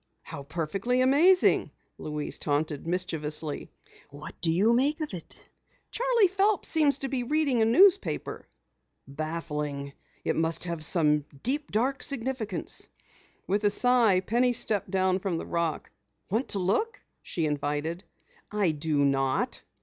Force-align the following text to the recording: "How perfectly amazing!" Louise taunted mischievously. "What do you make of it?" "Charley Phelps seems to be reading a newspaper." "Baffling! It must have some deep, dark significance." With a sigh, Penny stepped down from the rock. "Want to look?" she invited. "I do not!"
"How 0.23 0.41
perfectly 0.41 1.01
amazing!" 1.01 1.69
Louise 1.99 2.39
taunted 2.39 2.87
mischievously. 2.87 3.69
"What 4.09 4.33
do 4.41 4.49
you 4.51 4.73
make 4.73 4.99
of 4.99 5.13
it?" 5.13 5.45
"Charley 5.91 6.27
Phelps 6.27 6.69
seems 6.69 6.97
to 6.97 7.07
be 7.07 7.21
reading 7.21 7.61
a 7.61 7.65
newspaper." 7.65 8.47
"Baffling! 9.07 9.93
It 10.25 10.35
must 10.35 10.63
have 10.63 10.83
some 10.83 11.25
deep, 11.43 11.69
dark 11.69 12.01
significance." 12.01 12.89
With 13.45 13.63
a 13.63 13.69
sigh, 13.69 14.21
Penny 14.21 14.53
stepped 14.53 14.89
down 14.89 15.19
from 15.19 15.37
the 15.37 15.45
rock. 15.45 15.91
"Want 16.31 16.47
to 16.47 16.57
look?" 16.57 16.99
she 17.21 17.45
invited. 17.45 18.03
"I 18.51 18.71
do 18.71 19.05
not!" 19.05 19.61